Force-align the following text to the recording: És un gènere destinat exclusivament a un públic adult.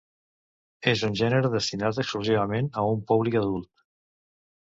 És 0.91 1.01
un 1.07 1.17
gènere 1.19 1.51
destinat 1.55 1.99
exclusivament 2.03 2.71
a 2.81 2.87
un 2.95 3.05
públic 3.13 3.39
adult. 3.43 3.69